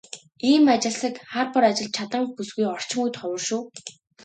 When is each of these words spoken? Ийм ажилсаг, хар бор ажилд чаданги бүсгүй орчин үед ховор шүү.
Ийм 0.51 0.65
ажилсаг, 0.73 1.15
хар 1.31 1.47
бор 1.53 1.63
ажилд 1.71 1.95
чаданги 1.97 2.35
бүсгүй 2.37 2.65
орчин 2.73 2.99
үед 3.03 3.15
ховор 3.21 3.41
шүү. 3.47 3.61